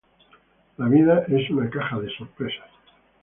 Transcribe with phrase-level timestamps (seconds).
[0.77, 2.55] La vida es una caja de bombones